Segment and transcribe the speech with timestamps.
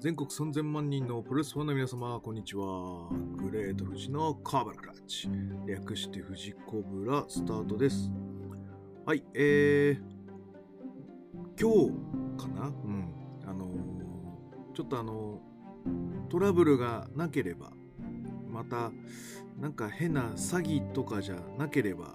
[0.00, 3.10] 全国3000万人のプロレスファンの皆様、こんにちは。
[3.36, 5.28] グレート富士のカーバルクラッチ。
[5.66, 8.10] 略して富士コブラスタートです。
[9.04, 11.92] はい、えー、今
[12.38, 12.68] 日かな？
[12.68, 13.12] うん。
[13.46, 17.70] あのー、ちょっとあのー、トラブルがなければ、
[18.48, 18.92] また、
[19.60, 22.14] なんか変な詐欺とかじゃなければ、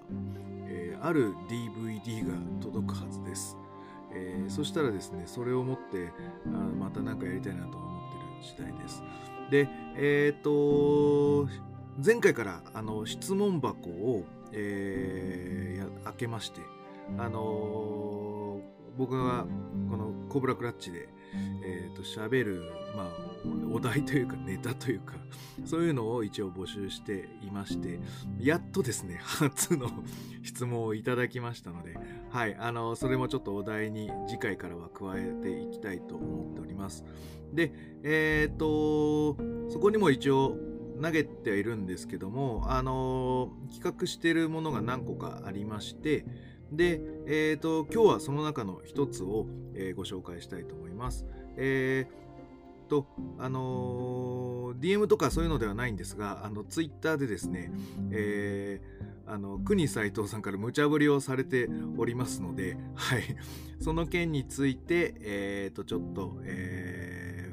[0.66, 3.56] えー、ある DVD が届くはずです。
[4.16, 6.12] えー、そしたらですね、それを持って
[6.46, 9.02] あまた何かやりたいなと思ってる次第です。
[9.50, 11.48] で、えっ、と、
[12.04, 16.60] 前回からあの質問箱を、えー、開けまして、
[17.18, 19.46] あのー、僕が
[19.90, 21.08] このコブラクラッチで、
[21.64, 22.62] えっ、ー、と、喋る、
[22.96, 23.06] まあ、
[23.72, 25.14] お題というかネタというか、
[25.64, 27.98] そういうのを一応募集していまして、
[28.38, 29.90] やっとですね、初の
[30.42, 31.96] 質問をいただきましたので、
[32.30, 37.04] はい、あの、それもちょっとお題に次回からは加えていきたいと思っております。
[37.52, 39.36] で、えっ、と、
[39.70, 40.56] そこにも一応
[41.00, 46.24] 投げてはいるんですけども、あの、企画しているものが何個かありまして、
[46.72, 51.26] で、えっ、ー、と、今日はその中の一つを、えー、ご紹介したいと思います。
[51.56, 52.25] えー
[52.86, 53.06] と、
[53.38, 57.70] あのー、DM とかそういうのではないんですが、あの、ツイッターでですね、
[58.10, 63.22] えー、あの、国斎藤さんから無茶ぶりをされておりますので、はい。
[63.80, 67.52] その件について、えっ、ー、と、ちょっと、え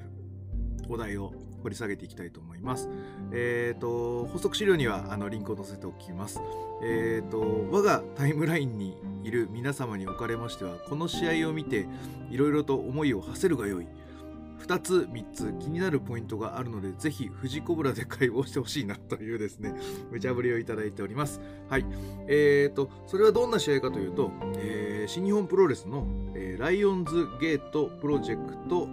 [0.84, 2.90] ー、お題を掘り下げていきたいと思います。
[3.32, 6.42] えっ、ー、と、補足資料には、あの、リンクを載せておきます。
[6.84, 11.88] えっ、ー、と、我がタイムラインにいる皆様におかれましては、この試合を見て、
[12.30, 13.88] いろいろと思いを馳せるがよい。
[14.64, 19.76] 2つ3つ気になるポイントがあるのでぜひ富士コブラで解剖してほしいなというですね
[20.10, 21.42] 無茶ぶりをいただいております。
[21.70, 21.86] はい。
[22.28, 28.88] えーとそれはどんな試合かというと、えー、新日本プロレスの、えー、ライオンズゲートプロジェクト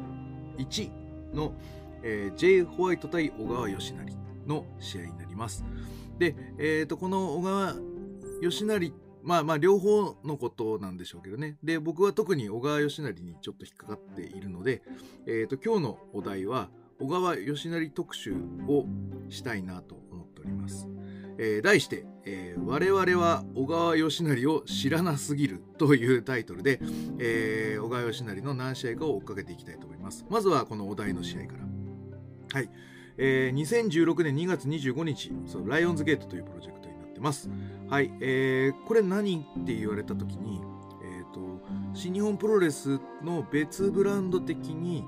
[0.59, 0.91] 1
[1.35, 1.55] の、
[2.03, 5.65] えー、J ホワイト対小川義成の試合になります。
[6.19, 7.77] で、えーとこの小川
[8.41, 11.57] 義成まあまあ両方のことなんでしょうけどね。
[11.63, 14.83] で、僕は特に小川義成にちょっと引っかかっているので、
[15.27, 18.35] えっ、ー、と、今日のお題は、小川義成特集
[18.69, 18.85] を
[19.31, 20.89] したいなと思っております。
[21.39, 26.79] えー、題して、えー、我々は小川義成を知らなすぎるというタイトルで、
[27.19, 30.27] えー、小川義成の何試合かを追っかけていきたいと思います。
[30.29, 32.61] まずはこのお題の試合から。
[32.61, 32.71] はい。
[33.17, 36.80] えー、2016年2月25日、そのライオンズゲートというプロジェクト
[37.21, 37.51] ってます。
[37.89, 40.63] はい、えー、これ何って言われた時に、
[41.05, 41.61] えーと、
[41.95, 45.05] 新日本プロレスの別ブランド的に、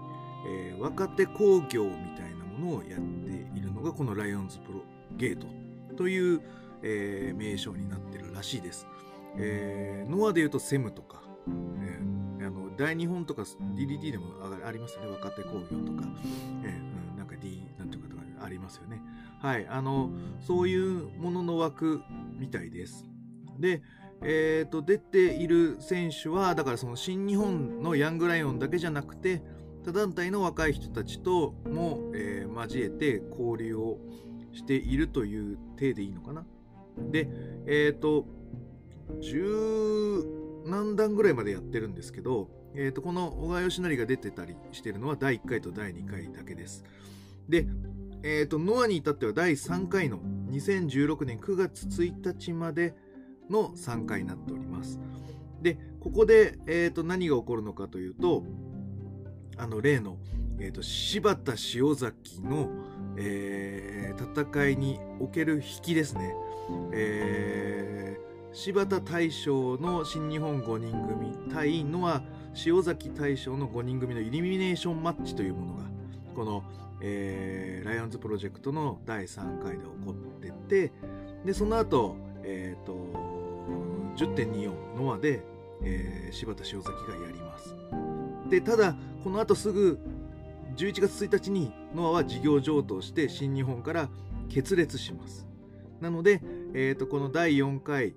[0.46, 4.80] えー、若手工業みたいなものをやっているのがこのライオンズプロ
[5.16, 5.46] ゲート
[5.96, 6.42] という、
[6.82, 8.86] えー、名称になってるらしいです。
[9.38, 14.26] えー、ノアで言うとセムとか、えー、あの大日本とか DDT でも
[14.66, 16.06] ありますよね若手工業とか、
[16.64, 18.11] えー、なんか D なんていうか
[18.44, 19.02] ありますよね。
[19.40, 20.10] はい、あの、
[20.40, 22.02] そういうものの枠
[22.38, 23.04] みたいです。
[23.58, 23.82] で、
[24.22, 29.42] えっ、ー、と、出ている選手は、だからその新日本のヤングライオンだけじゃなくて、
[29.84, 33.98] 他団体の若い人たちとも、えー、交えて交流を
[34.52, 36.46] しているという体でいいのかな。
[37.10, 37.28] で、
[37.66, 38.26] えっ、ー、と、
[39.20, 40.24] 十
[40.66, 46.84] 何段ぐらいまでやってるんですけど、えっ、と、この小川義成が出てたりしてるのは第1回と第2回だけです。
[47.48, 47.66] で、
[48.22, 50.18] えっ、ー、と、ノアに至っては第3回の
[50.50, 52.94] 2016年9月1日まで
[53.50, 55.00] の3回になっております。
[55.60, 58.44] で、ここで、え、ー、と、何が起こるのかというと、
[59.56, 60.18] あの、例の、
[60.58, 62.68] え、ー、と、柴田塩崎の、
[63.16, 66.34] えー、戦いにおける引きですね。
[66.92, 72.22] えー、柴田大将の新日本5人組対ノア
[72.64, 75.84] 塩崎大将の5人組のイルミネーションマッチというものが、
[76.34, 76.62] この、
[77.04, 80.92] えー、ライオンズプロジェクトの第3回で起こってて、
[81.44, 82.94] で、その後、えっ、ー、と、
[84.16, 85.42] 10.24ノアで、
[85.82, 87.74] えー、柴田塩崎がやります。
[88.48, 89.98] で、ただ、この後すぐ、
[90.76, 94.08] 11月1日にノアは事業譲渡して新日本から
[94.48, 95.46] 決裂します。
[96.00, 96.40] なので、
[96.74, 98.14] えっ、ー、と、この第4回、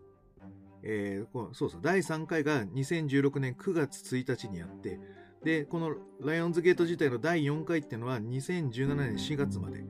[0.84, 5.00] えー、そうそう、第3回が2016年9月1日にやって、
[5.46, 9.86] で、このライオンズゲート自体の第4回っていうのは2017年4月まで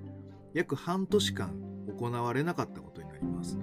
[0.54, 1.54] 約半年間
[1.98, 3.57] 行われなかったことになります。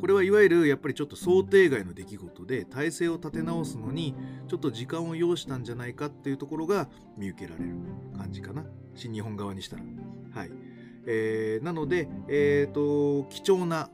[0.00, 4.14] これはいわゆるやっぱりちょっと想定外の出来事で体制を立て直すのに
[4.46, 7.74] ちょっと時間を要したんじゃないかっていうところが見受けられる
[8.16, 8.64] 感じかな。
[8.94, 9.82] 新日本側にしたら。
[10.34, 10.50] はい。
[11.06, 13.90] えー、なので、えっ、ー、と、貴重な、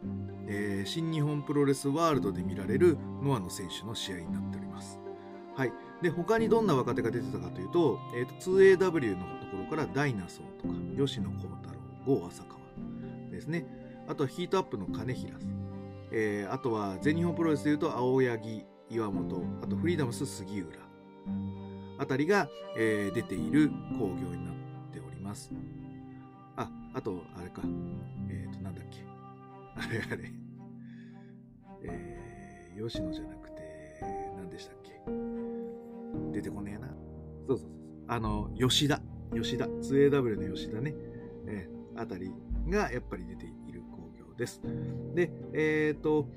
[0.47, 5.01] えー、新日本プロレスワールドで見られるノアの選手の試合になっております。
[5.57, 5.73] はい。
[6.03, 12.59] で、他にどんな若手が出てたかというと、えっ、と、2AW のところからダイナソーとか、吉野幸太郎、郷浅川
[13.31, 13.67] ですね。
[14.07, 15.59] あとはヒートアップの金平さん。
[16.11, 20.79] えー、あとは全日本プロレスでいうと、青柳、岩本、あとフリーダムス杉浦
[21.99, 24.55] あたりが、えー、出ている工業になっ
[24.93, 25.53] ております。
[26.57, 27.63] あ、あと、あれか。
[28.31, 29.05] えっ、ー、と、なんだっけ。
[29.77, 30.33] あれあれ。
[31.83, 33.63] えー、吉野じゃなくて、
[34.37, 35.38] 何でしたっけ。
[36.33, 36.89] 出てこねえな。
[37.47, 37.71] そうそうそう。
[38.09, 39.01] あの、吉田。
[39.35, 39.67] 吉田。
[39.67, 40.95] 2AW の吉田ね。
[41.47, 42.33] えー、あたり
[42.69, 44.61] がやっぱり出ている工業です。
[45.15, 46.29] で、えっ、ー、と、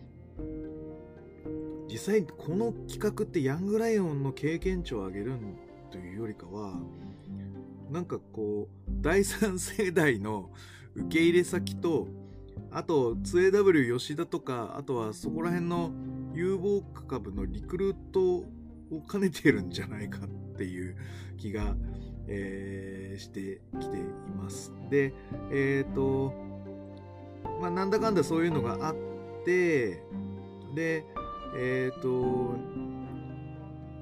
[1.92, 5.34] 実際この企画ってヤングライオンの経験値を上げる
[5.92, 6.80] というよりかは
[7.92, 10.52] なんかこう第三世代の
[10.96, 12.08] 受け入れ先と
[12.72, 15.92] あと 2AW 吉田とかあとはそこら辺の
[16.34, 18.46] 有望株のリクルート
[18.92, 20.96] を兼ねてるんじゃないかっていう
[21.38, 21.76] 気が、
[22.28, 24.04] えー、してきてい
[24.38, 24.74] ます。
[24.90, 25.14] で、
[25.52, 26.34] えっ、ー、と、
[27.62, 28.96] まあ、なんだかんだそういうのがあっ
[29.46, 30.04] て、
[30.76, 31.06] で、
[31.56, 32.56] えっ、ー、と、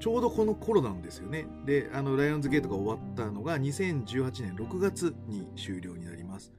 [0.00, 1.46] ちょうどこの頃なんですよね。
[1.66, 6.52] で、あの、ライオンズゲートが終わったのが2018年6月に終了になります。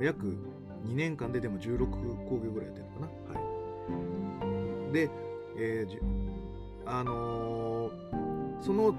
[0.00, 0.36] 約
[0.84, 1.90] 2年間ででも16
[2.28, 3.40] 工業ぐらいやってるのかな。
[3.40, 4.92] はい。
[4.92, 5.10] で、
[5.56, 5.98] えー、
[6.84, 7.71] あのー、
[8.60, 8.94] その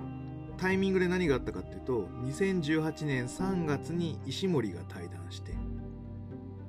[0.57, 5.53] タイミングで何があったかっていうと、2018年3月に石森が対談して、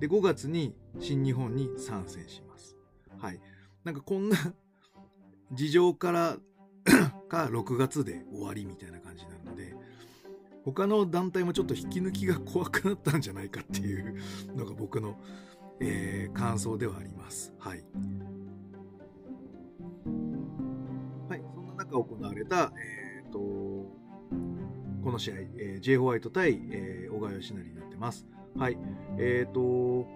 [0.00, 2.76] で、5月に新日本に参戦します。
[3.18, 3.40] はい。
[3.84, 4.36] なんかこんな
[5.52, 6.36] 事情から
[7.28, 9.74] か6月で終わりみたいな感じなので
[10.64, 14.16] 他の団体もちょっと引き抜きが怖くなったんじゃないかっていう
[14.56, 15.18] のが僕の、
[15.80, 17.52] えー、感想ではあります。
[17.58, 17.84] はい、
[21.94, 25.98] そんな中行われた、えーと、この試合、えー、J.
[25.98, 28.26] ホワイト対、えー、小川義成になってます。
[28.56, 28.78] はい。
[29.18, 30.08] えっ、ー、と、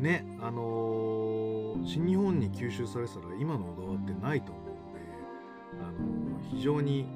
[0.00, 5.00] ね、あのー、新日本に吸収されてたら今の小川ってないと思うので、
[5.82, 7.06] あのー、非常に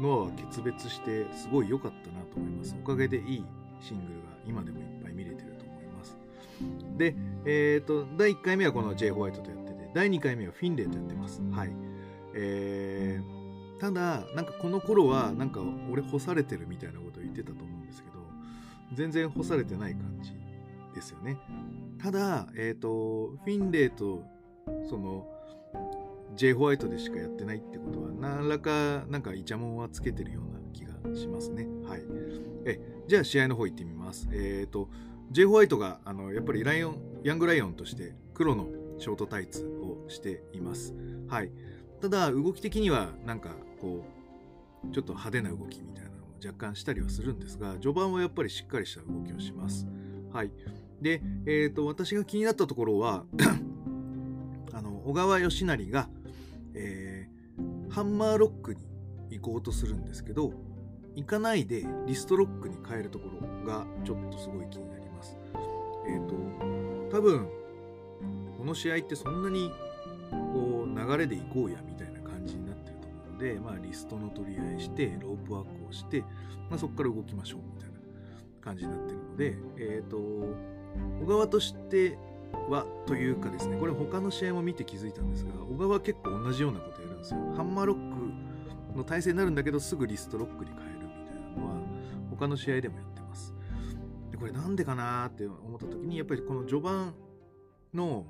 [0.00, 2.76] ノアは決別してすごい良かったなと思います。
[2.82, 3.44] おかげでいい
[3.80, 6.16] シングルが今でもいっぱい見れてると思います。
[6.98, 7.14] で、
[7.46, 9.10] えっ、ー、と、第1回目はこの J.
[9.10, 11.40] ホワイトとやってて、第2回目はフィンレイとやってます。
[11.52, 11.89] はい。
[12.34, 15.60] えー、ただ、なんかこの頃は、なんか
[15.90, 18.18] 俺干されてるみたいなことを言ってたと思うんですけど、
[18.94, 20.32] 全然干されてない感じ
[20.94, 21.38] ですよね。
[21.98, 24.24] ただ、えっ、ー、と、フィンレイと、
[24.88, 25.26] その、
[26.36, 26.54] J.
[26.54, 31.66] ホワイトでしかやってないってことは、何らか、なんかイチャモンはつけてるような気がしますね。
[31.84, 32.02] はい。
[32.64, 34.28] え、じゃあ試合の方行ってみます。
[34.32, 34.88] えっ、ー、と、
[35.30, 35.44] J.
[35.46, 38.68] ホワイトが、あの、やっぱりライオン、ヤングライオンとして黒の
[38.98, 40.94] ショートタイツをしています。
[41.28, 41.50] はい。
[42.00, 43.50] ただ、動き的には、なんか、
[43.80, 44.04] こ
[44.84, 49.86] う、ちょっと派手な動きみたいなのを若干したりはするんですが、序盤はやっぱりしっかりした動きをします。
[50.32, 50.50] はい。
[51.00, 53.24] で、えっ、ー、と、私が気になったところは
[54.72, 56.08] あの、小川義成が、
[56.74, 58.80] えー、ハンマーロックに
[59.30, 60.52] 行こうとするんですけど、
[61.16, 65.36] 行かないでリストロックに変えるところがちょっとすごい気になります。
[66.06, 66.26] えっ、ー、
[67.10, 67.48] と、多分、
[68.56, 69.72] この試合ってそんなに
[70.30, 71.89] こう流れで行こうやみ
[73.40, 76.20] で、まあリストの取り合いして、ロープワークをして、
[76.68, 77.98] まあそこから動きましょうみたいな
[78.60, 80.18] 感じになってるので、えっ、ー、と、
[81.22, 82.18] 小川として
[82.68, 87.40] はというかですね、これ他の試合も見て気づいたんですが、小川は結構同じようなことやるんですよ。
[87.56, 91.80] ハンマーロックの体勢になるんだけど、すぐリストロックに変えるみたいなのは、
[92.30, 93.54] 他の試合でもやってます。
[94.30, 97.14] でこれなんでかなって思った時に、やっぱりこの序盤
[97.94, 98.26] の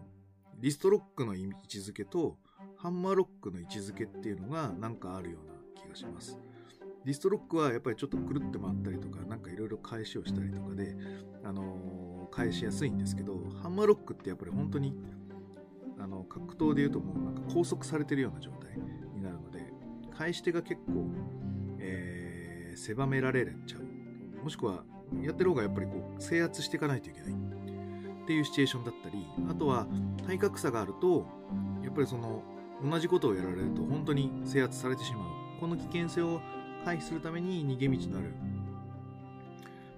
[0.59, 2.37] リストロックの位置づけと、
[2.83, 6.39] ハンマーロックの位置づけっていうのがなんかあるような気がします。
[7.05, 10.97] ディストロックはやっぱりちょっとくるって回ったりとか、なんかいろいろ返しをしたりとかで、
[11.45, 14.95] あのー、返しやすいんですけど、ハンマーロックってやっぱり本当に、
[15.99, 18.79] あの、格闘で言うともうなんか拘束されてるような状態
[19.15, 19.75] になるので、
[20.17, 21.11] 返し手が結構、
[21.81, 24.43] えー、狭められちゃう。
[24.43, 24.85] もしくは、
[25.21, 29.87] やってる方がやっぱりこう、制圧していかないといけないっていうシチュエーションだったり、あとは
[30.27, 31.27] 体格差があると、
[31.83, 32.43] やっぱりその、
[32.83, 35.25] 同じことをやられると本当に制圧されてしまう。
[35.61, 36.41] この危険性を
[36.85, 38.33] 回避するために逃げ道のある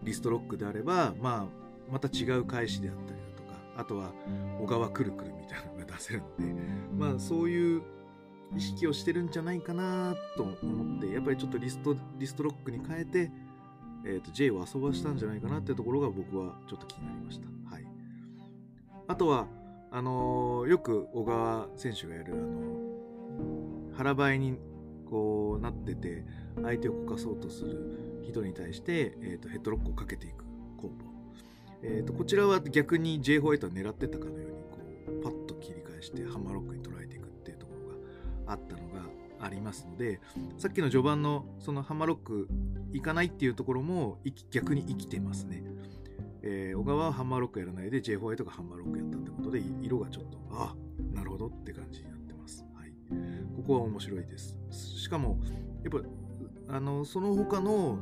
[0.02, 4.12] リストロックであれば、まあ、また違う返しであったりだとか、あとは
[4.60, 6.54] 小川くるくるみたいなのが出せるので、
[6.98, 7.82] まあそういう
[8.56, 13.30] 意識をしてるんじゃないかなと思って、やっぱりちょっとリスト、リストロックに変えて、
[14.04, 17.46] えっ、ー、と、J を遊ばしたんじゃないかなってところが僕はちょっと気になりました。
[17.74, 17.86] はい。
[19.08, 19.46] あとは、
[19.92, 24.58] あの、よく小川選手がやる、あの、腹ばいに
[25.12, 26.24] こうなってて
[26.62, 30.44] 相手をこかそうとする人に対して、えーと、ヘッドロックをかけていく
[30.78, 31.04] コンボ、
[31.82, 34.78] えーと、こちらは逆に J ホワイトは狙ってたかのようにこ
[35.20, 39.02] うパッと切り返してハンマーロックに捉えていくっていうところがあったのが
[39.40, 40.20] ありますので
[40.56, 42.48] さっきの序盤のそのハンマーロック
[42.94, 44.18] いかないっていうところも
[44.50, 45.62] 逆に生きてますね。
[46.42, 50.74] えー、小川はハンマーロックやらないで J ホワイトがハンマーロックやったってことで色がちょっとあ
[51.12, 52.64] なるほどって感じになってます。
[52.74, 52.92] はい、
[53.56, 54.56] ここは面白いです。
[54.70, 55.40] しかも
[55.84, 56.02] やっ
[56.68, 57.98] ぱあのその他の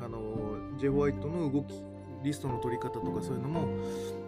[0.00, 1.74] あの J ホワイトの動き
[2.22, 3.68] リストの取り方とかそういうのも、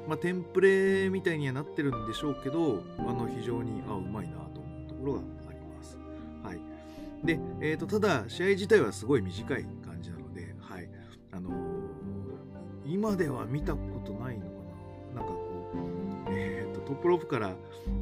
[0.06, 5.98] まあ、テンプレみたいにはなってるんでしょうけどあの非常にあうまいなと思うところがあります。
[6.42, 6.60] はい、
[7.25, 10.88] で、えーと、ただ試合自体はすごい短い感じなので、はい
[11.32, 11.50] あの、
[12.88, 14.52] 今では見たことないのか
[15.14, 15.70] ななんかこ
[16.28, 17.54] う、えーと、トップロープから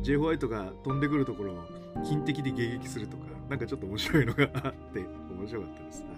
[0.02, 1.56] J ホワイトが飛んでくるところを
[2.04, 5.00] 金的で迎撃するとかなんかちょっと面白いのがあって
[5.44, 6.02] 面白かったです。
[6.02, 6.08] は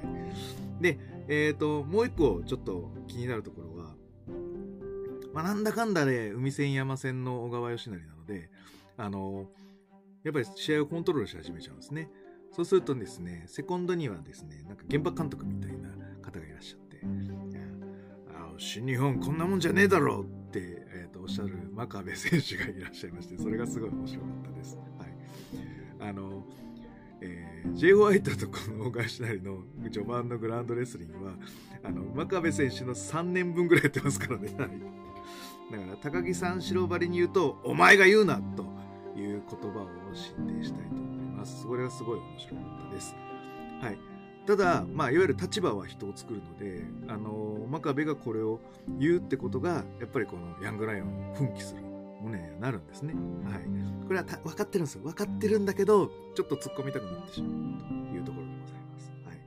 [0.80, 3.94] い、で、えっ、ー、と、もう一個ちょっと気になるところは、
[5.34, 8.50] まあ、なんだかんだで、海線山線の小川義成なので、
[8.96, 9.46] あの、
[10.22, 12.10] やっぱり試合をコントロールし始めちゃうんですね。
[12.52, 15.90] そうするとですね、セコンドにはですね、なんか原爆監督みたいな
[16.22, 17.00] 方がいらっしゃって、
[18.58, 20.60] 新日本こんなもんじゃねえだろうって、
[20.94, 24.76] えーと、おっしゃる真壁選手がいらっしゃいまして、それがすごい面白かったです。
[24.98, 25.04] は
[26.06, 26.08] い。
[26.08, 26.44] あの、
[27.20, 27.94] えー、J.
[27.94, 29.58] ホワイトとこの小川しなりの
[29.90, 31.32] 序盤のグランドレスリングは、
[31.82, 34.48] あの、真壁選手の3年分ぐらいやってますからね。
[34.58, 34.70] はい。
[35.72, 38.64] だから、高木三四郎ばりに言うと、お前が言うなと
[39.16, 41.62] いう言葉を進呈したいと思います。
[41.62, 43.14] それはすごい面白かったです。
[43.80, 44.15] はい。
[44.46, 48.60] ただ、まあ、いわゆる立場は人を作るので、あの、真壁がこれを
[48.98, 51.82] 言うってことが、やっぱりこのヤングライオンを奮起する
[52.22, 53.14] 胸になるんですね。
[53.44, 53.62] はい。
[54.06, 55.02] これは分かってるんですよ。
[55.02, 59.12] 分かってるんだけど、ちょっと突っ込みたくなってしまうというところでございます。
[59.26, 59.38] はい。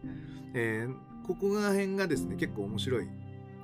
[0.53, 3.08] えー、ここら辺がですね、結構面白い、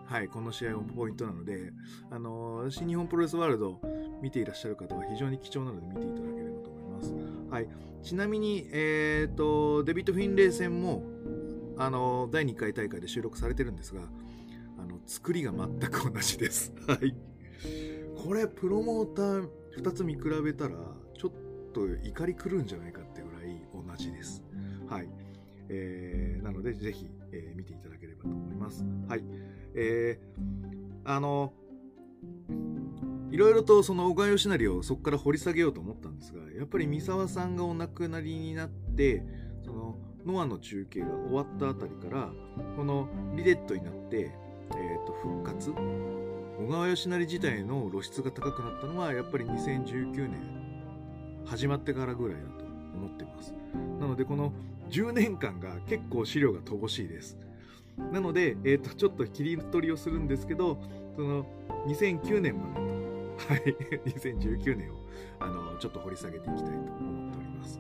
[0.06, 1.74] はい、この試合のポイントなので、
[2.12, 3.82] あのー、新日本プロレスワールド
[4.22, 7.14] 見ていらっしゃる方は非常に貴重なので見ていただければと思います。
[7.50, 7.68] はい。
[8.04, 11.04] ちなみに、えっ、ー、と、デビッド・フィンレイ戦も、
[11.78, 14.02] あのー、第2回大会で収録されてるんですが、
[14.78, 16.74] あの、作りが全く同じです。
[16.88, 17.16] はい。
[18.16, 20.76] これプロモーター2つ見比べたら
[21.18, 21.32] ちょっ
[21.74, 24.44] と怒り狂うんじゃないかってぐらい同じです。
[24.88, 25.10] はい。
[25.70, 28.86] えー、なのでぜひ、えー、見ていただければと思います。
[29.08, 29.24] はい。
[29.74, 31.54] えー、あの、
[33.32, 39.26] いろいろとその小川義成をそこから掘り下げようと思ったんですが、やっぱり三沢さんがお亡くなりになって、
[39.64, 42.30] そのノアの中継が終わったあたりから、
[42.76, 44.32] このリデットになって、
[44.72, 50.66] えー、と復活小川義成自体の露出が高くなったのはやっぱり2019年
[51.46, 52.66] 始まってからぐらいだと
[52.96, 53.54] 思ってます。
[54.00, 54.54] なのでこの
[54.90, 57.38] 10年間が結構資料が乏しいです。
[58.12, 60.82] なので、えー、とちょっと切り取りをするんですけど
[61.16, 61.46] その
[61.88, 63.62] 2009年までと、はい、
[64.10, 64.96] 2019年を
[65.40, 67.80] あのちょっと掘り下げていきたいと思っております、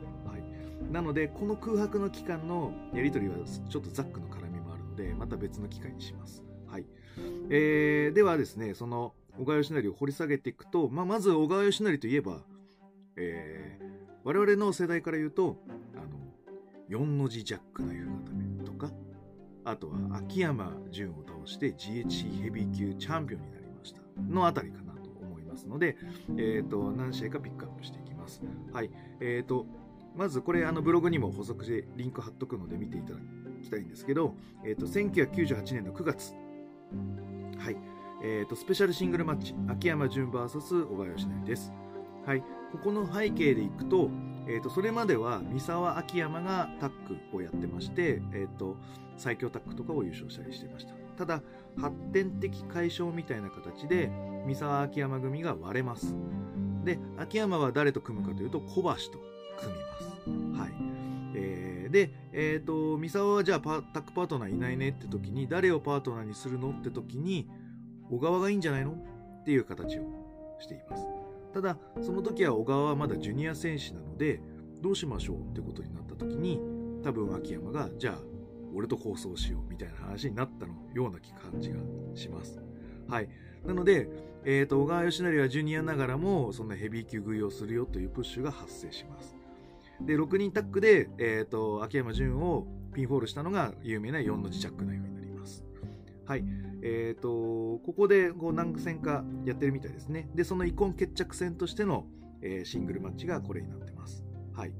[0.92, 3.38] なのでこの空白の期間のやり取りは
[3.70, 6.86] ちょっとザックの絡みもあるのでまた別の機会にしますはい
[7.50, 12.42] えー、ではですね、その小川義成を掘り下げていくと、まあ、まず小川義成といえば、
[13.18, 13.86] えー、
[14.24, 15.58] 我々の世代から言うと、
[15.96, 16.06] あの、
[16.88, 18.92] 四の字ジャックの夕方目とか、
[19.63, 25.98] あとは秋山純を倒して GHC ヘビー級チャンピオンになりましたのあたりかなと思いますので、
[26.38, 28.42] えっ、ー、と、何試合かピックアップしていきます。
[28.74, 28.89] はい。
[29.20, 29.65] えっ、ー、と、
[30.16, 33.20] まずこれあのブログにも補足でリンク貼っとくので見ていただ
[33.62, 36.34] きたいんですけど、えっ、ー、と、1998年の9月、
[37.58, 37.78] はい。
[38.24, 41.72] えっ、ー、と、スペシャルシングルマッチ、秋山純 VS 小川義成です。
[42.26, 42.42] はい。
[42.72, 44.10] ここの背景でいくと、
[44.48, 46.92] えっ、ー、と、それまでは三沢秋山がタッ
[47.32, 48.78] グをやってまして、えっ、と、
[49.18, 50.94] 最強タッグとかを優勝したりしてました。
[51.18, 51.42] ただ、
[51.78, 54.12] 発展的解消みたいな形で、
[54.46, 56.16] 三沢秋山組が割れます。
[56.84, 59.80] で、秋山は誰と組むかというと、小橋と組み
[60.54, 60.62] ます。
[60.62, 60.72] はい。
[61.36, 67.50] えー、で、えっ、ー、と、三沢はじゃあパタックパートナーいないねって時に、誰をパートナーにするのって時に、
[68.10, 68.92] 小川がいいんじゃないの？
[68.92, 70.04] っていう形を
[70.60, 71.04] しています。
[71.54, 74.42] ただ、その時は小川はまだジュニア選手なので、
[74.82, 76.60] どうしましょうってことになった時に、
[77.04, 78.20] 多分秋山が、じゃあ、
[78.74, 81.78] 俺と構想しようみたいな話になったのような感じが
[82.14, 82.60] します。
[83.08, 83.30] はい。
[83.66, 84.10] なので、
[84.44, 89.35] えっ、ー、と、小川義成はジュニアながらも、そんなヘビー級食いをするよというプッシュが発生します。
[90.02, 95.64] で、6人タッグで、えっ、ー、と、秋山純をピンフォールしたのが有名な4の磁石ナイフになります。
[96.25, 96.46] はい。
[96.82, 100.30] えっ、ー、と、ここでこう何戦かやってるみたいですね。
[100.34, 102.06] で、その遺恨決着戦としての、
[102.42, 104.24] えー、シングルマッチがこれになってます。
[104.54, 104.74] はい。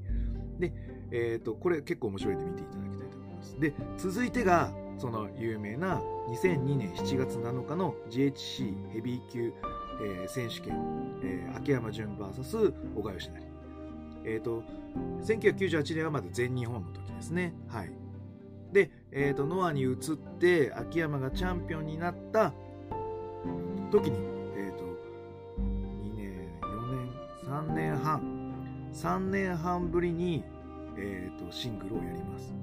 [0.58, 0.72] で、
[1.10, 3.60] えっ、と、これ結構面白いんで見ていただきたいと思います。
[3.60, 9.52] で、続いてが、その有名な2002年7月7日の GHC ヘビー級、
[10.02, 10.74] えー選手権、
[11.22, 13.42] えー秋山純 VS 小川義成。
[14.24, 14.62] えっ、と、
[15.22, 17.54] 1998年はまだ全日本の時ですね。
[17.68, 17.90] はい。
[18.72, 19.96] で、えっ、と、ノアに移っ
[20.38, 22.52] て、秋山がチャンピオンになった
[23.90, 24.18] 時に、
[24.56, 24.84] えっ、と、
[25.60, 27.10] 2年、4年、
[27.44, 28.54] 3年半、
[28.92, 30.44] 3年半ぶりに、
[30.96, 32.54] えっ、と、シングルをやります。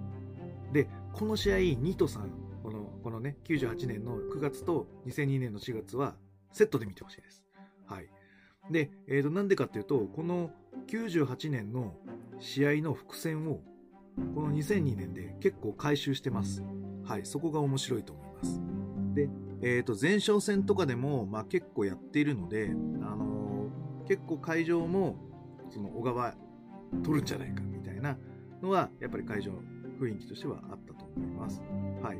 [0.71, 2.31] で、この試合、ニトさん、
[2.63, 6.15] この、このね、98年の9月と2002年の4月は、
[6.51, 7.43] セットで見てほしいです。
[7.85, 8.09] はい。
[8.70, 10.51] で、えっ、と、なんでかっていうと、この
[10.88, 11.96] 98年の
[12.39, 13.62] 試合の伏線を、
[14.36, 16.63] この2002年で結構回収してます。
[17.03, 18.62] はい、そこが面白いと思います。
[19.15, 19.29] で、
[19.62, 23.43] えっ、と、前哨戦とかでも、まあ結構やっているので、あのー
[24.05, 25.15] 結構会場も、
[25.70, 26.36] その小川
[27.03, 28.17] 取るんじゃないかみたいな
[28.62, 29.53] のは、やっぱり会場
[29.98, 31.62] 雰囲気としてはあったと思います。
[32.01, 32.20] はい。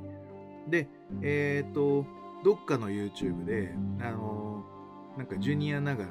[0.70, 0.88] で、
[1.22, 2.06] えっ、と、
[2.46, 4.74] どっかの YouTube で、あのー
[5.18, 6.10] なんかジュニアながら、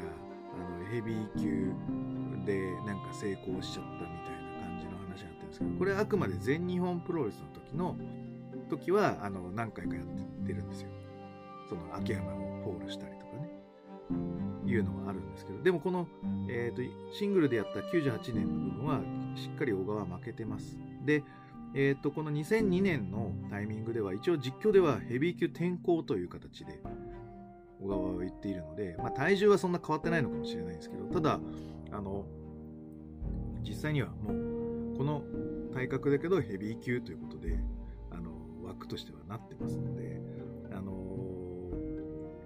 [0.92, 1.72] ヘビー級
[2.44, 7.96] でなんか成功しちゃったみたいな感じの話があってるんですけど、これあくまで全日本プロレスの時の、
[8.68, 10.04] 時は、あの、何回かやっ
[10.46, 10.88] てるんですよ。
[11.70, 13.50] その、秋山をフォールしたりとかね、
[14.66, 16.06] いうのはあるんですけど、でもこの、
[16.50, 16.82] えっ、と、
[17.14, 19.00] シングルでやった98年の部分は、
[19.34, 20.76] しっかり小川負けてます。
[21.06, 21.24] で、
[21.74, 26.80] えっ、と、この2002年のタイミングでは、一応実況ではヘビー級転向という形で、
[27.82, 31.40] 小川は言っているので、まあ、体重はそんな変わってないのかもしれないんですけど、ただ、
[31.90, 32.26] あの、
[33.62, 34.32] 実際にはも
[34.94, 35.22] う、この
[35.72, 37.58] 体格だけどヘビー級ということで、
[38.10, 38.30] あの、
[38.64, 40.20] 枠としてはなってますので、
[40.72, 40.92] あの、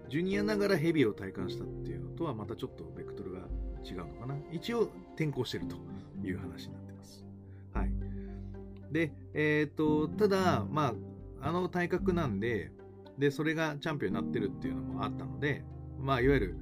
[0.09, 3.41] ジュニアながらヘビーを体感したっていうのとはまたちょっとベクトルが
[3.85, 4.37] 違うのかな。
[4.53, 5.77] 一応転向してると
[6.25, 7.25] いう話になってます。
[7.73, 7.93] はい。
[8.93, 10.95] で、えっ、と、ただ、ま
[11.41, 12.73] あ、あの体格なんで、
[13.19, 15.65] で、それがチャンピオンになってるっていうのもあったので、
[15.99, 16.57] まあ、いわゆる、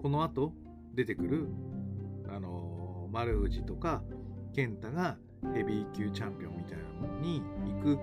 [0.00, 0.52] この後
[0.94, 1.48] 出てくる、
[2.28, 2.78] あのー
[3.10, 4.02] 丸藤とか、
[4.52, 5.16] 健太が
[5.54, 7.98] ヘビー級チャンピオンみたいなのに行く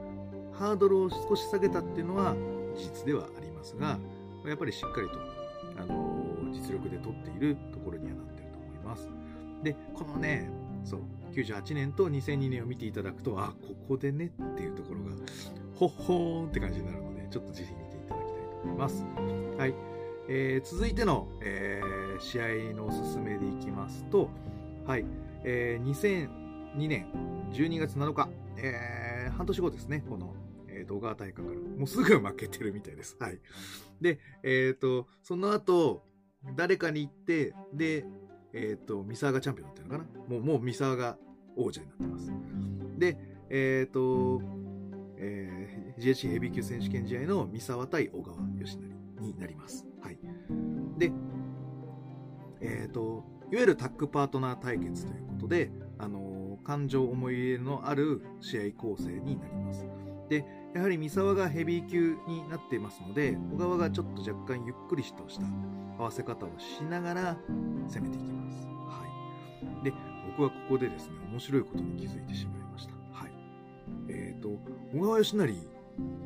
[0.52, 2.34] ハードルを少し下げたっていうのは
[2.76, 4.00] 事実ではありますが、
[4.48, 5.14] やっぱりしっかりと、
[5.78, 9.10] あのー実力で取っているところにはなってると思います。
[9.64, 10.50] で、このね、
[10.84, 11.02] そう、
[11.34, 15.12] 98年と2002年を見ていただくと、あ、ここでねっていうところが、
[15.76, 17.74] ほっほーんって感じになるので、ちょっとぜひ
[18.72, 19.06] います。
[19.58, 19.74] はい。
[20.28, 24.30] えー続いての、えー試合のおすすめでいきますと、
[24.86, 25.06] はい。
[25.44, 26.28] えー
[26.76, 27.08] 2002年
[27.52, 30.34] 12月7日、えー半年後ですね、この、
[30.68, 31.48] えー、動画大会から。
[31.48, 33.18] もうすぐ負けてるみたいです。
[33.20, 33.40] はい。
[34.02, 36.04] で、えっ、と、その後、
[36.56, 38.06] 誰かに行って、で、
[38.54, 41.18] えっ、と、三沢がチャンピオンだったのかなもう、もう三沢が
[41.56, 42.32] 王者になってます。
[42.98, 43.18] で、
[43.50, 44.42] えっ、と、
[45.18, 48.86] えー GHC ヘビー級選手権試合の三沢対小川義成
[49.22, 49.86] になります。
[50.02, 50.20] はい。
[50.98, 51.12] で、
[52.62, 59.86] えっ、と、いわゆるタッグパートナー対決ということで、あのー感情思い入れのある試合構成になります。
[60.30, 65.46] で、やはり三沢がヘビー級になっていますので、小川がちょっと若干ゆっくりとした
[66.00, 67.38] 合わせ方をしながら
[67.88, 68.68] 攻めていきます。
[68.68, 69.06] は
[69.82, 69.86] い。
[69.86, 69.94] で、
[70.38, 72.95] 僕はここでですね、面白いことに気づいてしまいました。
[74.10, 74.50] えっ、と、
[74.94, 75.54] 小川良成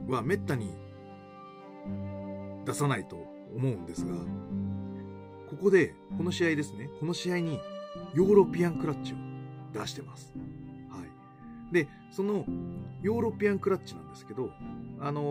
[0.07, 0.75] はめったに
[2.65, 3.15] 出さないと
[3.55, 4.13] 思うんですが、
[5.49, 7.59] ここで、この試合ですね、この試合に
[8.13, 9.15] ヨーロピアンクラッチを
[9.73, 10.33] 出してます。
[10.89, 11.73] はい。
[11.73, 12.45] で、その
[13.01, 14.51] ヨーロピアンクラッチなんですけど、
[14.99, 15.21] あの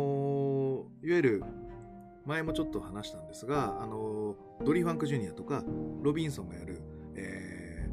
[1.02, 1.44] ーいわゆる、
[2.26, 5.64] 前もちょっと話したんですが、あのードリー・ファンク・ジュニアとか、
[6.02, 6.82] ロビンソンがやる、
[7.14, 7.88] え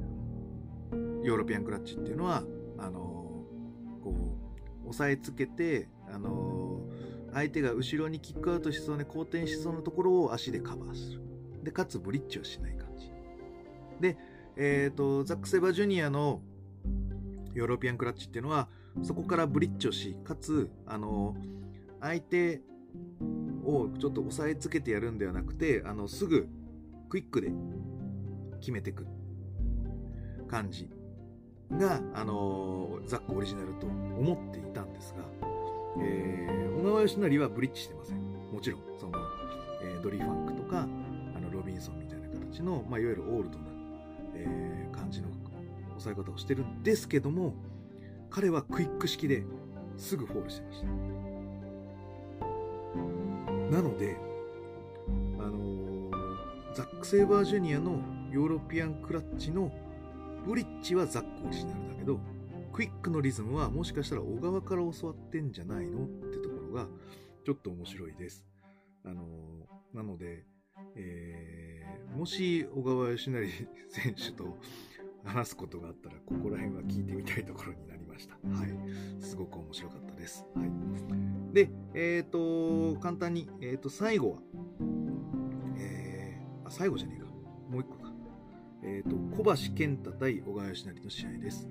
[0.92, 2.44] ーヨーロピアンクラッチっていうのは、
[2.78, 3.25] あの、
[4.88, 6.66] 押さえつけて、あのー
[7.36, 11.22] 相手が後ろにキックアウトしそうで後転しそうなところを足でカバーする。
[11.64, 13.12] で、かつブリッジをしない感じ。
[14.00, 14.18] で、
[14.56, 16.42] えっ、と、ザック・セバジュニアの
[17.54, 18.70] ヨーロピアンクラッチっていうのは、
[19.04, 21.36] そこからブリッジをし、かつ、あの、
[22.00, 22.62] 相手
[23.66, 26.48] をちょっと押さえつけてやるんではなくて、あの、すぐ
[27.10, 27.52] クイックで
[28.62, 29.06] 決めていく
[30.48, 30.90] 感じ
[31.72, 35.24] が、あの、ザックオリジナルと思っていたんですが、
[36.00, 38.18] えー、小川良成はブリッジしてません。
[38.52, 39.14] もちろん、その、
[39.82, 40.88] えードリー・ファンクとか、
[41.36, 43.66] あの、ロビンソンみたいな形の、まあ、いわゆるオールドな、
[44.36, 45.28] えー感じの
[45.90, 47.54] 抑え方をしてるんですけども、
[48.30, 49.44] 彼はクイック式で
[49.98, 50.88] すぐフォールしてました。
[53.76, 54.18] なので、
[55.40, 56.16] あのー
[56.74, 58.00] ザック・セイバージュニアの
[58.32, 59.72] ヨーロピアンクラッチの
[60.46, 62.20] ブリッジはザックオリジナルだけど、
[62.72, 66.88] クイックのリズムはもしかしたら小川から教わってんじゃないのってところが
[67.46, 68.46] ちょっと面白いです。
[69.04, 69.24] あの
[69.94, 70.46] なので、
[70.96, 73.48] えー、もし小川義成
[73.90, 74.58] 選手と
[75.24, 78.36] 話すことがあったら、ここら辺は聞いてみたいところになりました。
[78.36, 79.24] はい。
[79.24, 80.46] すごく面白かったです。
[80.56, 81.54] はい。
[81.54, 84.38] で、えっ、ー、と、簡単に、えっ、ー、と、最後は、
[85.78, 87.26] えー、あ、最後じゃねえか。
[87.70, 88.05] もう一個か。
[88.84, 91.70] えっ、ー、と、小橋健太対小川義成の試合です。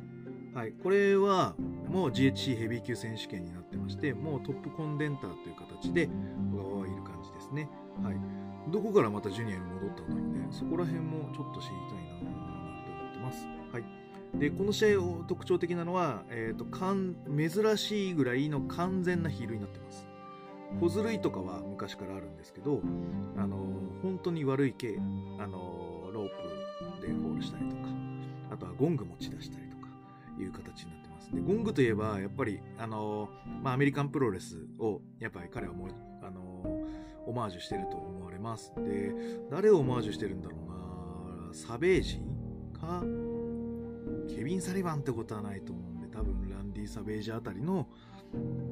[0.54, 0.72] はい。
[0.72, 1.54] これは、
[1.88, 6.08] もう GHC ヘビー級選手権になってまして、もうトップコンデンターという形で
[6.52, 7.68] 小川はいる感じですね。
[8.02, 8.16] はい。
[8.70, 10.46] どこからまたジュニアに戻ったんだろうね。
[10.50, 13.46] そこら辺もちょっと知りたいなって思ってます。
[13.72, 14.04] はい。
[14.38, 20.08] で、この試合を特徴的なのは、えっ、ー、と、かん、珍しいぐらいの完全なヒールになってます。
[20.80, 22.80] 小ずるいとかは昔からあるんですけど、
[23.36, 23.56] あの、
[24.02, 24.98] 本当に悪い系、
[25.38, 26.53] あの、ロープ
[27.44, 27.82] したりとか、
[28.50, 29.88] あとはゴング持ち出したりとか、
[30.38, 31.34] いう形になってます。
[31.34, 33.28] で、ゴングといえば、やっぱり、あの、
[33.62, 35.88] まあ、アメリカンプロレスを、やっぱり彼はもう、
[36.22, 36.84] あの、
[37.26, 38.72] オマージュしてると思われます。
[38.76, 39.14] で、
[39.50, 42.20] 誰をオマージュしてるんだろうなサベージ
[42.72, 43.02] か
[44.28, 47.88] ケビン・サリバンってことはないと思うんで、多分ランディ・サベージあたりの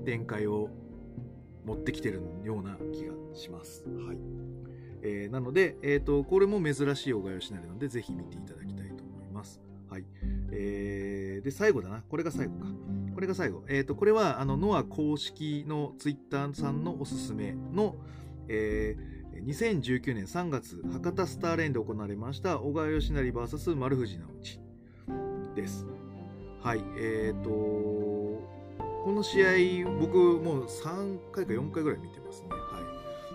[0.05, 0.69] 展開を
[1.65, 3.85] 持ってきてるような気がします。
[3.85, 4.62] はい。
[5.03, 9.61] えー、なので、えっ、ー、と、これも珍しい小川義成なので、ぜひ見ていただきたいと思います。
[9.91, 10.05] はい。
[10.53, 12.03] えー、で、最後だな。
[12.09, 12.67] これが最後か。
[13.15, 13.65] これが最後。
[13.69, 17.97] えっ、ー、と、これは、あの、ノア公式のツイッターさんのおすすめの、
[18.49, 24.61] えー、2019年3月、博多スターレーンで行われました、小川義成 VS 丸藤直樹
[25.57, 25.87] です。
[26.63, 29.43] はい、えっ、ー、と、この試
[29.85, 32.49] 合、僕もう3回か4回ぐらい見てますね。
[32.51, 32.93] はい。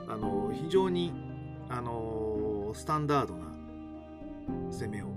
[0.08, 1.12] あの、非常に、
[1.70, 3.46] あの、スタンダードな
[4.72, 5.08] 攻めを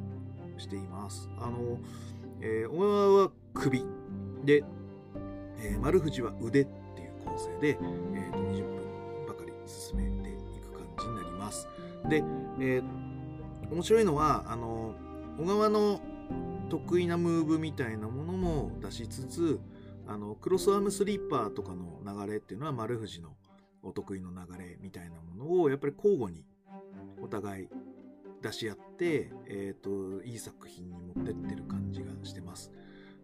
[0.59, 1.29] しています。
[1.39, 1.79] あの、
[2.41, 3.85] えー、小川は首
[4.45, 4.65] で、
[5.59, 11.69] えー、丸藤は腕っていう構成で、えーと、20分ばかり進めていく感じになります。
[12.09, 12.17] で、
[12.61, 14.95] えー、面白いのは、あの、
[15.39, 16.01] 小川の
[16.69, 19.61] 得意なムーブみたいなものも出しつつ、
[20.07, 23.31] あの、クロスアームスリーパーとかの流れっていうのは丸藤の
[23.83, 26.45] お得意の流れみたいなものをやっぱり交互に
[27.23, 27.69] お互い
[28.43, 32.73] 出し合って、えっ、ー、と、いい作品に持ってってる感じがしてます。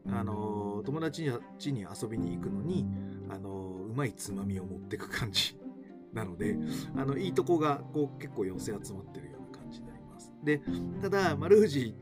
[0.08, 2.86] あの、友達に家に遊びに行くのに、
[3.28, 3.50] あの、
[3.88, 5.58] うまいつまみを持ってく感じ
[6.12, 6.58] なので、
[6.96, 10.32] あの、いいとこがこう結構寄せ集まってるような感じになります。
[10.44, 10.60] で、
[11.00, 11.94] ただ、丸藤、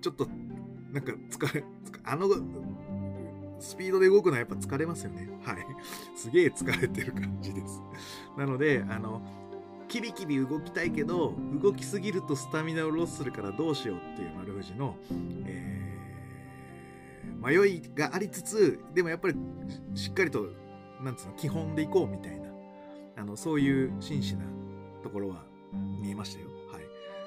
[0.00, 0.28] ちょっと、
[0.92, 1.64] なんか疲れ、
[2.04, 2.28] あの、
[3.60, 5.28] スピードで動くのはやっぱ疲れますよね。
[5.44, 5.56] はい。
[6.16, 7.82] すげえ疲れてる感じです。
[8.36, 9.22] なので、あの、
[9.88, 14.96] キビキビ動きたいけど、動きすぎるとスタミナをロスするからどうしようっていう丸藤の、
[15.46, 19.34] えー、迷いがありつつ、でもやっぱり
[19.94, 20.46] しっかりと、
[21.02, 22.50] なんつうの、基本でいこうみたいな
[23.20, 24.44] あの、そういう真摯な
[25.02, 25.44] ところは
[26.00, 26.48] 見えましたよ。
[26.72, 26.78] は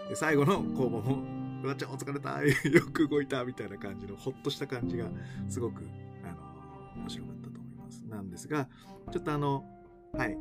[0.06, 0.10] い。
[0.10, 1.24] で、最後の工房も、
[1.64, 5.08] うわちゃんお疲れた、 よく動いた、みたいな感じの、ほっとした感じが、
[5.48, 5.84] すごく、
[8.14, 8.70] なんですが、
[9.12, 9.66] ちょっとあの、
[10.14, 10.38] はい、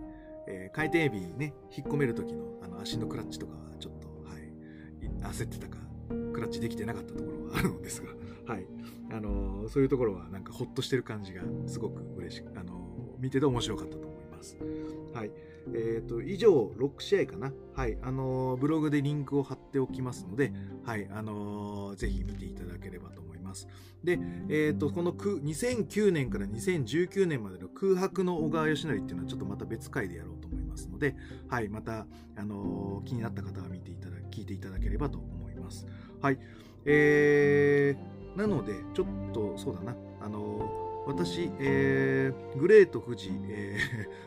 [0.47, 5.79] えー、回転エビね、引っ込める時の、あの、足のクラッチとかは、ちょっと、はい、焦ってたか、
[6.33, 8.11] クラッチできてなかったところはあるのですが、
[8.53, 8.67] はい。
[9.11, 14.57] あのそういうところはなんかほっとしてる感じがすごく嬉しく、あの見てて面白かったと思います。
[15.13, 15.31] はい。
[15.75, 17.53] えっ、ー、と、以上6試合かな。
[17.75, 17.99] はい。
[18.03, 20.53] あのー、ブログでリンクを貼っておきますので、
[20.85, 21.09] はい。
[21.11, 23.67] あのー、ぜひ見ていただければと思います。
[24.05, 31.17] で、えっ、と、この2009年から2019年までの空白の小川義成っていうのはちょっとまた別回でやろうと思いますので、
[31.49, 31.69] はい。
[31.69, 32.07] また、
[32.37, 35.87] あの気になった方は見ていただ、聞いていただければと思います。
[36.21, 36.39] はい。
[36.85, 39.97] えー、なので、ちょっと、そうだな。
[40.21, 40.71] あの
[41.05, 43.77] 私、えー、グレート富士、え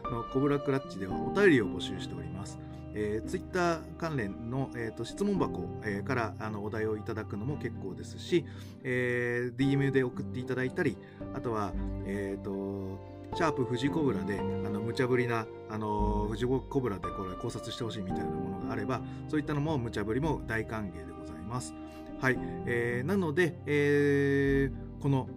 [0.03, 2.59] ー、のコブラクラッチではお便りを募集しております。
[2.95, 8.45] えー、ツイッター関連の、えーと、質問箱、えー、からあのお題をいただくのも結構ですし、
[8.83, 10.97] えー、DM で送っていただいたり、
[11.33, 11.73] あとは、
[12.05, 12.97] えーと、
[13.35, 21.73] シャープ富士コブラで、あの無茶ぶりな、あの富士コブラでこれ考察してほしいみたいなものがあれば、そういったのも無茶ぶりも大歓迎でございます。
[22.21, 22.37] はい。
[22.65, 25.27] えー、なので、えー、この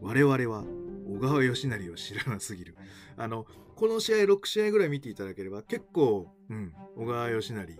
[0.00, 0.64] 我々は
[1.06, 2.76] 小川義成を知らなすぎる。
[3.16, 7.78] あの、この試合6試合ぐらい見ていただければ結構、うん、小川義成、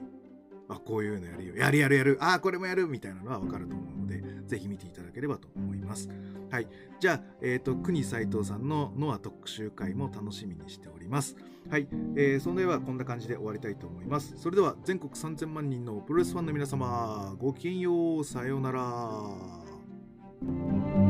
[0.69, 1.57] あ、こういうのやるよ。
[1.57, 2.19] やるやるやる。
[2.21, 6.09] あ、これもやるみたいなのはわかると思うので、ぜひ見ていただければと思います。
[6.51, 6.69] はい。
[7.01, 11.37] じゃあ、えっ、ー、と、国斎藤さんのノア特集会も楽しみにしております。
[11.71, 11.89] はい。
[12.17, 14.35] えー、それではこんな感じで終わりたいと思います。
[14.37, 18.25] それでは全国3000万人のプロレスファンの皆様、ごきげんよう。
[18.25, 21.06] さようなら。